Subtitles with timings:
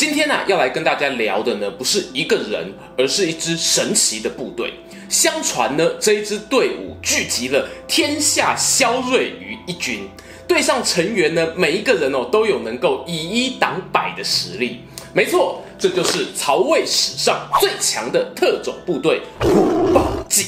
[0.00, 4.72] 今天呢、啊，要来跟大家聊的呢，不是一个人，而是一支神奇的部队。
[5.10, 10.08] 相传呢，这一支队伍聚集了天下骁锐于一军，
[10.48, 14.80] 队上成员呢，每一个人哦，都有能够以一挡百的实力。
[15.12, 20.46] 没错，这就是曹魏史上最强的特种部队——虎豹骑。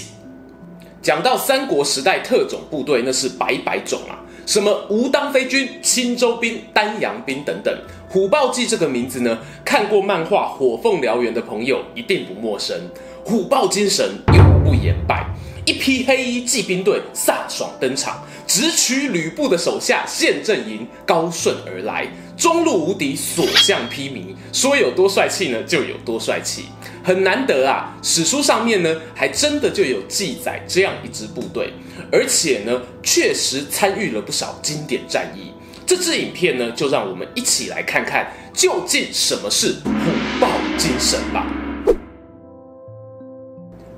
[1.02, 4.16] 讲到三国时代特种部队，那是百百种啊。
[4.44, 7.74] 什么吴当飞军、青州兵、丹阳兵等等，
[8.08, 9.38] 虎豹骑这个名字呢？
[9.64, 12.76] 看过漫画《火凤燎原》的朋友一定不陌生。
[13.24, 15.24] 虎豹精神永不言败，
[15.64, 22.08] 一批黑衣骑兵队飒爽登场，直取吕布的手下陷阵营，高顺而来，
[22.42, 26.64] 中路无敌，所向披靡，说有多帅气呢，就有多帅气。
[27.04, 31.72] 很难得啊，史书上面呢，还真的就有记载这样一支部队，
[32.10, 35.52] 而且呢，确实参与了不少经典战役。
[35.86, 41.46] 这支影片呢，就让我们一起来看看究竟什么是虎豹精神吧。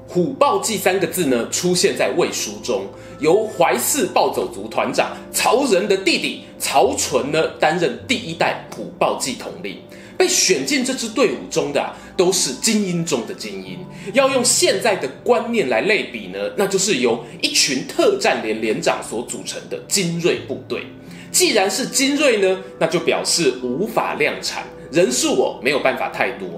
[0.06, 2.84] 虎豹骑三个字呢，出现在魏书中，
[3.24, 9.78] 由淮泗暴走族团长曹仁的弟弟曹纯呢，担任第一代虎豹骑统领。
[10.16, 13.78] 被选进这支队伍中的啊，都是精英中的精英。
[14.12, 20.84] 要用现在的观念来类比呢，那就是由一群特战连连长所组成的精锐部队。
[21.32, 24.64] 既然是精锐呢，那就表示无法量产。
[24.94, 26.48] 人数哦，没有办法太多，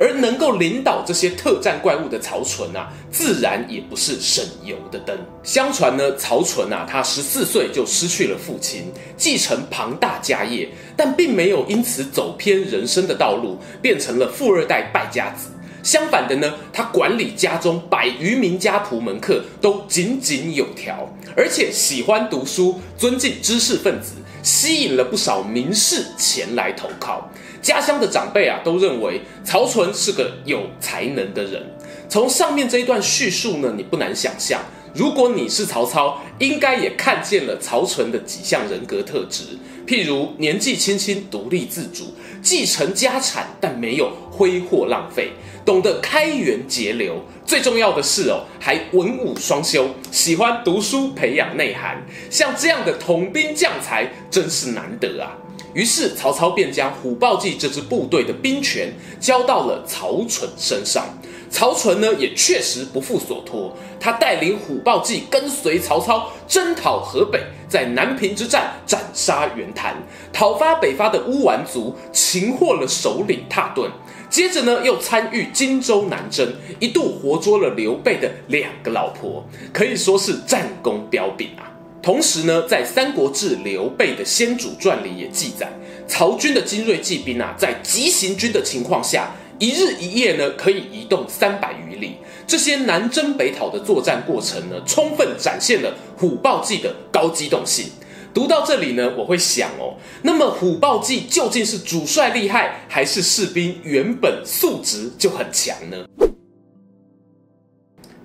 [0.00, 5.16] 而能够领导这些特战怪物的曹纯啊，自然也不是省油的灯。
[5.44, 15.50] 相传呢，曹纯啊，他十四岁就失去了父亲，继承庞大家业，但并没有因此走偏人生的道路，变成了富二代败家子。
[15.84, 27.30] 相反的呢，他管理家中百余名家仆门客都井井有条，而且喜欢读书，尊敬知识分子，吸引了不少名士前来投靠。
[27.64, 31.62] 家乡的长辈啊，都认为曹纯是个有才能的人。
[32.10, 34.60] 从上面这一段叙述呢，你不难想象，
[34.94, 39.44] 如果你是曹操，应该也看见了曹纯的几项人格特质，
[39.86, 45.30] 譬如年纪轻轻独立自主，继承家产但没有挥霍浪费，
[45.64, 52.04] 懂得开源节流，最重要的是哦，还文武双修，喜欢读书培养内涵。
[52.28, 55.32] 像这样的统兵将才，真是难得啊。
[55.74, 61.04] 于是曹操便将虎豹骑这支部队的兵权交到了曹纯身上。
[61.50, 69.94] 曹纯呢，也确实不负所托，他带领虎豹骑跟随曹操征讨河北，在南平之战斩杀袁谭，
[70.32, 73.88] 讨伐北伐的乌丸族，擒获了首领蹋顿。
[74.28, 81.73] 接着呢，又参与荆州南征，一度活捉了刘备的两个老婆，可以说是战功彪炳啊。
[82.04, 85.72] 同时呢，在《三国志·刘备的先主传》里也记载，
[86.06, 92.16] 曹军的精锐骑兵啊，在急行军的情况下，一日一夜呢，可以移动三百余里。
[92.46, 97.86] 这些南征北讨的作战过程呢，充分展现了虎豹骑的高机动性。
[98.34, 106.04] 读到这里呢，我会想哦，那么虎豹骑究竟是主帅厉害，还是士兵原本素质就很强呢？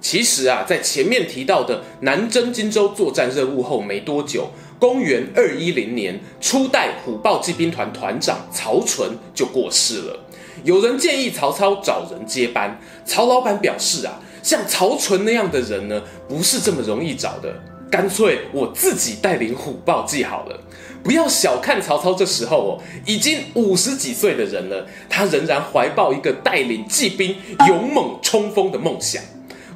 [0.01, 4.49] 其实啊，在前面提到的南征荆州作战任务后没多久，
[4.79, 10.19] 公元二一零年，初代虎豹骑兵团团长曹纯就过世了。
[10.63, 17.53] 有人建议曹操找人接班，曹老板表示啊，像曹纯那样的人呢，不是这么容易找的，
[17.91, 20.59] 干脆我自己带领虎豹骑好了。
[21.03, 22.71] 不要小看曹操，这时候哦，
[23.05, 27.35] 已经五十几岁的人了，他仍然怀抱一个带领骑兵
[27.67, 29.21] 勇猛冲锋的梦想。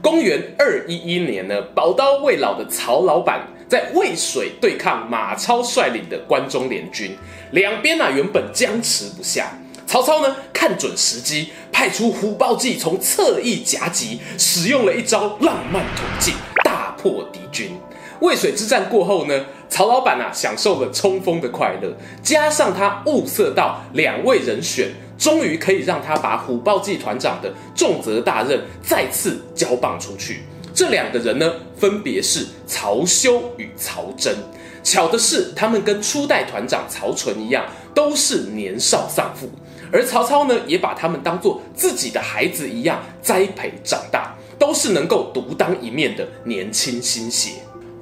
[0.03, 7.15] 公元二一一年呢，宝刀未老的曹老板在渭水对抗马超率领的关中联军，
[7.51, 9.57] 两边啊原本僵持不下。
[9.87, 16.33] 曹操呢看准时机，派出虎豹骑从侧翼夹击，使用了一招浪漫途径，
[16.65, 17.71] 大破敌军。
[18.19, 24.91] 渭水之战过后呢，曹老板啊享受了冲锋的快乐， 加上他物色到两位人选。
[25.23, 30.41] 终于可以让他把虎豹骑团长的重责大任再次交棒出去。
[30.73, 34.35] 这两个人呢，分别是曹休与曹真。
[34.83, 39.49] 巧的是，他们跟初代团长曹纯一样，都是年少丧父。
[39.93, 47.51] 而曹操呢，也把他们当做自己的孩子一样栽培长大，都是能够独当一面的年轻新血。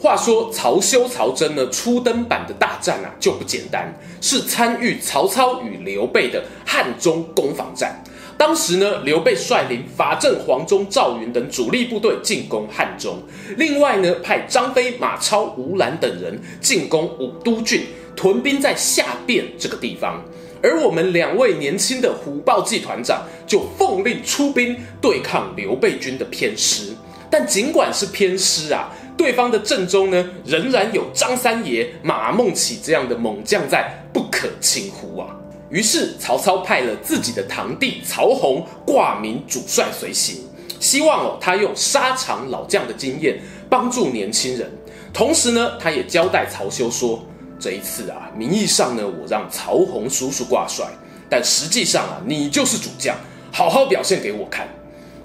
[0.02, 8.04] 话说曹休、曹真呢，初登版的大战啊就不简单，是参与曹操与刘备的汉中攻防战。
[8.36, 13.20] 当时呢，刘备率领法正、黄忠、赵云等主力部队进攻汉中，
[13.58, 17.84] 另外呢，派张飞、马超、吴兰等人进攻武都郡，
[18.16, 20.20] 屯兵在下汴这个地方。
[20.64, 26.94] 而我们两位年轻的虎豹骑团长就奉令出兵对抗刘备军的偏师。
[27.30, 28.90] 但尽管是偏师啊，
[29.22, 35.28] 对方的阵中呢，仍然有张三爷、马孟起这样的猛将在，不可轻忽啊。
[35.70, 40.38] 于是曹操派了自己的堂弟曹洪挂名主帅随行，
[40.80, 43.40] 希望哦他用沙场老将的经验
[43.70, 44.68] 帮助年轻人。
[45.14, 47.24] 同时呢，他也交代曹休说，
[47.60, 50.88] 这一次啊，名义上呢我让曹洪叔叔挂帅，
[51.30, 53.16] 但实际上啊你就是主将，
[53.52, 54.68] 好好表现给我看。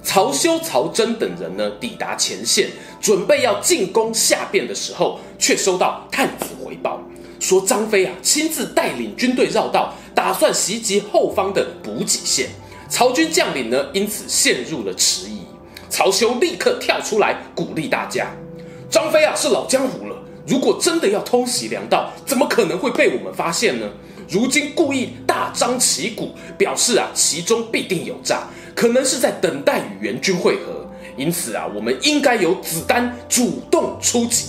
[0.03, 2.69] 曹休、曹真等人呢抵达前线，
[3.07, 7.01] 准备要进攻下便的时候，却收到探子回报。
[7.39, 12.49] 说张飞啊，亲自带领军队绕道，打算袭击后方的补给线。
[12.89, 15.43] 曹军将领呢，因此陷入了迟疑。
[15.89, 18.27] 曹休立刻跳出来鼓励大家
[18.91, 20.17] ：“张飞啊，是老江湖了。
[20.45, 23.87] 如果真的要偷袭粮道，怎么可能会被我们发现呢？
[24.29, 30.86] 如今故意大张旗鼓，表示啊，其中必定有诈，可能是在等待与援军会合。
[31.17, 34.47] 因此啊，我们应该由子丹主动出击。”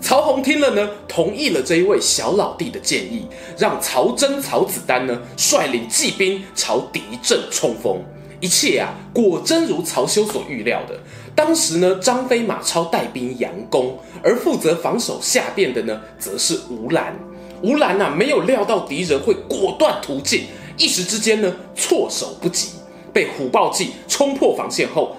[0.00, 3.26] 曹洪听了呢，同意了这一位小老弟的建议，
[3.58, 8.00] 让曹真、曹子丹呢率领骑兵朝敌阵冲锋。
[8.38, 10.94] 一切啊，果真如曹休所预料的。
[11.34, 17.18] 当时呢，张飞、马超带兵佯攻，而负责防守下便的呢，则是吴兰。
[17.62, 20.44] 吴兰啊，没有料到敌人会果断突进，
[20.76, 22.72] 一时之间呢，措手不及，
[23.12, 25.16] 被虎豹骑冲破防线后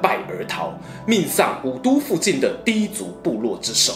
[0.00, 0.72] 败而逃，
[1.06, 3.92] 命丧武都附近的氐族部落之手。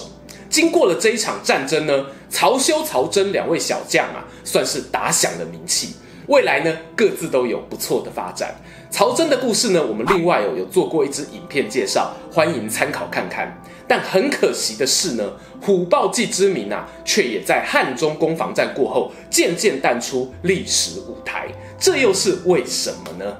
[0.48, 5.94] 经过了这一场战争呢，曹休、曹真两位小将啊，算是打响了名气。
[6.26, 8.54] 未来呢，各自都有不错的发展。
[8.90, 13.60] 曹真的故事呢，我们另外有有做过一支影片介绍，欢迎参考看看。
[13.86, 21.48] 但很可惜的是呢，虎豹骑之名啊，却也在汉中攻防战过后渐渐淡出历史舞台。
[21.78, 23.36] 这又是为什么呢？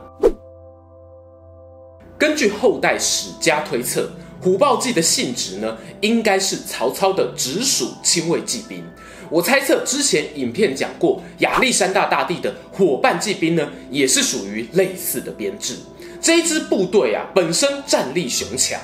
[2.19, 4.11] 根据后代史家推测。
[4.41, 8.85] 虎豹骑的性质呢，应该是曹操的直属亲卫骑兵。
[9.31, 15.77] 我猜测之前影片讲过，亚历山大大帝的伙伴骑兵呢，也是属于类似的编制。
[16.21, 18.79] 这一支部队啊，本身战力雄强，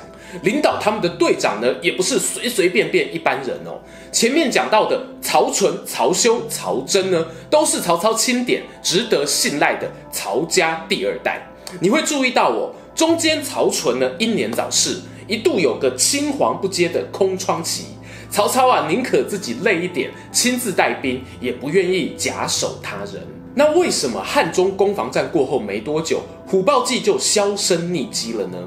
[0.44, 3.78] 领导他们的队长呢，也不是随随便便一般人哦。
[4.10, 11.46] 前面讲到的曹纯、曹休、曹真呢，都是曹操钦点、值得信赖的曹家第二代。
[11.80, 14.98] 你会注意到哦，中间曹纯呢，英年早逝。
[15.26, 17.84] 一度有个青黄不接的空窗期，
[18.28, 23.24] 曹操啊宁可自己累一点，亲自带兵，也不愿意假手他人。
[23.54, 28.58] 那为什么汉中攻防战过后没多久，虎豹骑就销声匿迹了呢？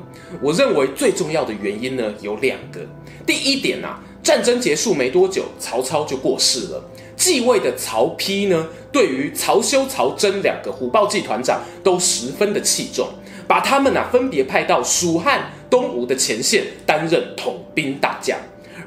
[0.41, 2.79] 我认为最重要的原因呢有两个。
[3.25, 6.81] 第一点啊，战争结束没多久，曹操就过世了，
[7.17, 13.07] 继位的曹丕呢，对于曹休、曹真两个虎豹骑团长都十分的器重。
[13.47, 18.37] 把他们啊分别派到蜀汉、东吴的前线担任统兵大将，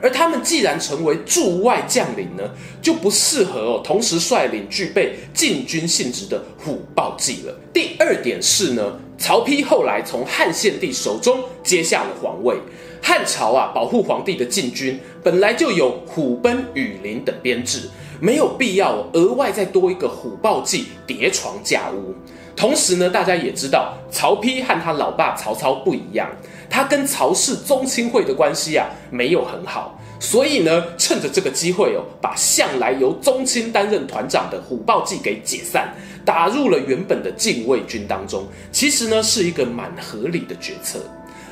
[0.02, 2.42] 而他们既然成为驻外将领呢，
[2.80, 7.54] 就不适合哦同时率领具备禁军性质的虎豹骑了。
[7.72, 12.56] 第二点是呢，曹丕后来从汉献帝手中接下了皇位，
[13.02, 17.88] 汉朝啊保护皇帝的禁军本来就有虎贲、羽林等编制，
[18.20, 22.14] 没有必要额外再多一个虎豹骑叠床架屋。
[22.56, 26.26] 同时呢，大家也知道曹丕和他老爸曹操不一样，
[26.70, 35.94] 他跟曹氏宗亲会的关系啊没有很好，所以呢，趁着这个机会哦，把向来由宗亲担任团长的虎豹骑给解散，
[36.24, 38.44] 打入了原本的禁卫军当中。
[38.72, 40.98] 其实呢，是一个蛮合理的决策。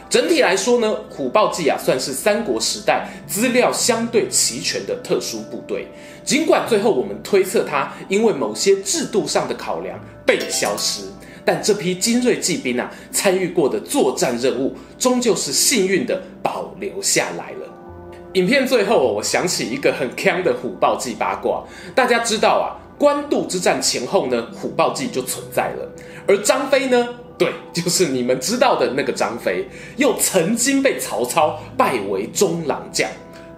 [0.08, 5.88] 整体来说呢，虎豹骑啊算是三国时代资料相对齐全的特殊部队。
[6.24, 11.02] 尽管最后我们推测他因为某些制度上的考量被消失，
[11.44, 17.68] 但这批精锐骑兵啊参与过的作战任务，终究是幸运的保留下来了。
[18.34, 21.62] 影片最后，我想起一个很锵的虎豹骑八卦。
[21.94, 25.88] 大家知道啊，官渡之战前后呢，虎豹骑就存在了，
[26.26, 27.08] 而张飞呢？
[27.36, 33.08] 对， 就是你们知道的那个张飞，又曾经被曹操拜为中郎将。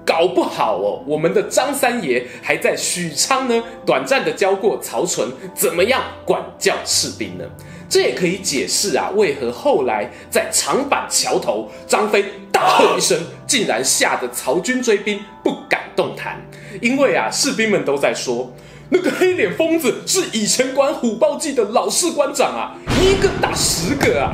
[0.04, 7.44] 搞不好哦，我们的张三爷还在许昌呢，短暂的教过曹纯怎么样管教士兵呢？
[7.88, 13.18] 这也可以解释啊，为何后来在长板桥头，张飞大喝一声，
[13.48, 16.40] 竟然吓得曹军追兵不敢动弹。
[16.80, 18.52] 因为啊，士兵们都在说，
[18.90, 24.32] 那个黑脸疯子是以前管虎豹骑的老士官长啊，一个打十个啊。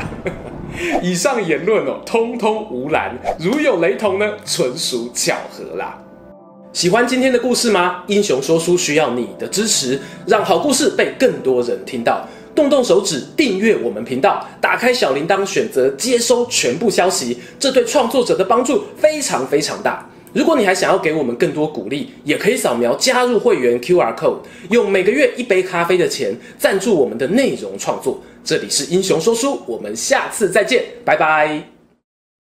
[1.02, 5.98] 以上言论哦，通通无蓝，如有雷同呢，纯属巧合啦。
[6.72, 8.02] 喜欢今天的故事吗？
[8.06, 12.26] 英雄说书需要你的支持，让好故事被更多人听到。
[12.54, 20.08] 动动手指订阅我们频道，打开小铃铛，选择接收全部消息，这对创作者的帮助非常非常大。
[20.32, 24.38] 如果你还想要给我们更多鼓励，也可以扫描加入会员 QR code，
[24.70, 28.18] 用每个月一杯咖啡的钱赞助我们的内容创作。
[28.44, 31.71] 这里是英雄说书，我们下次再见，拜拜。